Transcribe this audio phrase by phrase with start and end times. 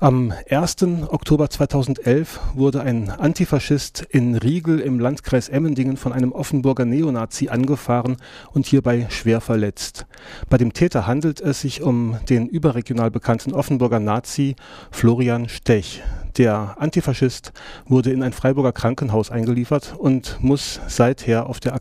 [0.00, 0.76] Am 1.
[1.08, 8.16] Oktober 2011 wurde ein Antifaschist in Riegel im Landkreis Emmendingen von einem Offenburger Neonazi angefahren
[8.52, 10.06] und hierbei schwer verletzt.
[10.48, 14.54] Bei dem Täter handelt es sich um den überregional bekannten Offenburger Nazi
[14.92, 16.00] Florian Stech.
[16.36, 17.52] Der Antifaschist
[17.84, 21.74] wurde in ein Freiburger Krankenhaus eingeliefert und muss seither auf der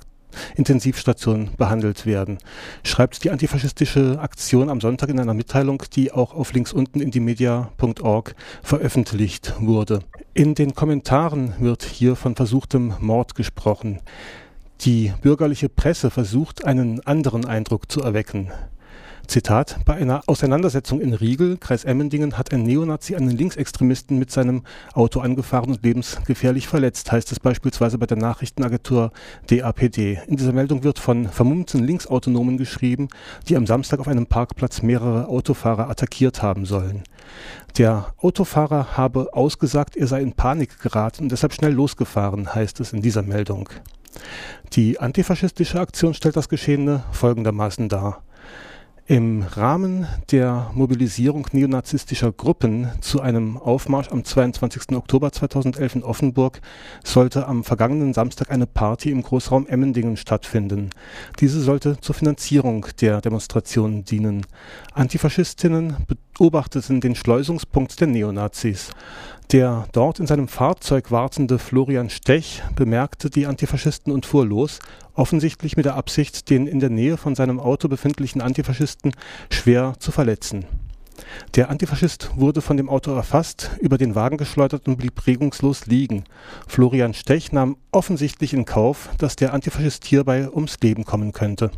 [0.55, 2.37] Intensivstation behandelt werden.
[2.83, 7.11] Schreibt die antifaschistische Aktion am Sonntag in einer Mitteilung, die auch auf links unten in
[7.11, 9.99] die media.org veröffentlicht wurde.
[10.33, 13.99] In den Kommentaren wird hier von versuchtem Mord gesprochen.
[14.81, 18.51] Die bürgerliche Presse versucht, einen anderen Eindruck zu erwecken.
[19.27, 24.63] Zitat, bei einer Auseinandersetzung in Riegel, Kreis Emmendingen, hat ein Neonazi einen Linksextremisten mit seinem
[24.93, 29.11] Auto angefahren und lebensgefährlich verletzt, heißt es beispielsweise bei der Nachrichtenagentur
[29.49, 30.21] DAPD.
[30.27, 33.09] In dieser Meldung wird von vermummten Linksautonomen geschrieben,
[33.49, 37.03] die am Samstag auf einem Parkplatz mehrere Autofahrer attackiert haben sollen.
[37.77, 42.93] Der Autofahrer habe ausgesagt, er sei in Panik geraten und deshalb schnell losgefahren, heißt es
[42.93, 43.67] in dieser Meldung.
[44.71, 48.23] Die antifaschistische Aktion stellt das Geschehene folgendermaßen dar.
[49.09, 54.97] Im Rahmen der Mobilisierung neonazistischer Gruppen zu einem Aufmarsch am 22.
[54.97, 56.59] Oktober 2011 in Offenburg
[57.05, 60.89] sollte am vergangenen Samstag eine Party im Großraum Emmendingen stattfinden.
[61.39, 64.45] Diese sollte zur Finanzierung der Demonstration dienen.
[64.91, 65.95] Antifaschistinnen
[66.37, 68.91] beobachteten den Schleusungspunkt der Neonazis.
[69.53, 74.79] Der dort in seinem Fahrzeug wartende Florian Stech bemerkte die Antifaschisten und fuhr los,
[75.17, 79.13] offensichtlich mit der Absicht, den in der Nähe von seinem Auto befindlichen Antifaschisten
[79.51, 80.65] schwer zu verletzen.
[81.55, 86.23] Der Antifaschist wurde von dem Auto erfasst, über den Wagen geschleudert und blieb regungslos liegen.
[86.67, 91.71] Florian Stech nahm offensichtlich in Kauf, dass der Antifaschist hierbei ums Leben kommen könnte.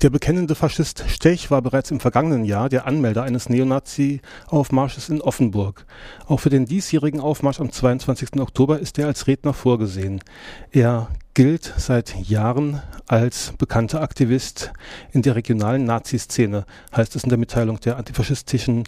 [0.00, 5.86] Der bekennende Faschist Stech war bereits im vergangenen Jahr der Anmelder eines Neonazi-Aufmarsches in Offenburg.
[6.26, 8.40] Auch für den diesjährigen Aufmarsch am 22.
[8.40, 10.20] Oktober ist er als Redner vorgesehen.
[10.70, 14.72] Er gilt seit Jahren als bekannter Aktivist
[15.12, 16.64] in der regionalen Nazi-Szene,
[16.96, 18.84] heißt es in der Mitteilung der antifaschistischen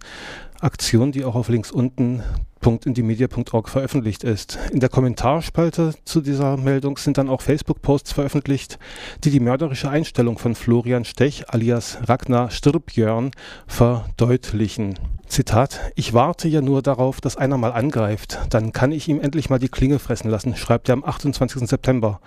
[0.60, 2.22] Aktion, die auch auf links unten
[2.64, 4.58] www.indiemedia.org veröffentlicht ist.
[4.72, 8.78] In der Kommentarspalte zu dieser Meldung sind dann auch Facebook-Posts veröffentlicht,
[9.24, 13.30] die die mörderische Einstellung von Florian Stech alias Ragnar Stirbjörn
[13.66, 14.94] verdeutlichen.
[15.34, 19.50] Zitat, ich warte ja nur darauf, dass einer mal angreift, dann kann ich ihm endlich
[19.50, 21.68] mal die Klinge fressen lassen, schreibt er am 28.
[21.68, 22.20] September.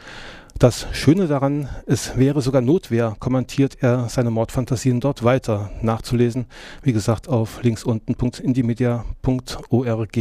[0.59, 5.71] Das Schöne daran, es wäre sogar Notwehr, kommentiert er seine Mordfantasien dort weiter.
[5.81, 6.47] Nachzulesen,
[6.83, 10.17] wie gesagt, auf links unten.indimedia.org.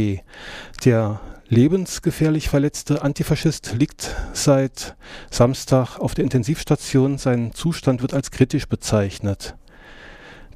[0.85, 1.19] Der
[1.49, 4.95] lebensgefährlich verletzte Antifaschist liegt seit
[5.29, 7.17] Samstag auf der Intensivstation.
[7.17, 9.57] Sein Zustand wird als kritisch bezeichnet.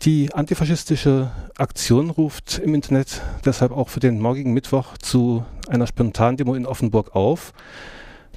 [0.06, 1.30] Die antifaschistische
[1.60, 7.16] Aktion ruft im Internet deshalb auch für den morgigen Mittwoch zu einer Spontandemo in Offenburg
[7.16, 7.54] auf.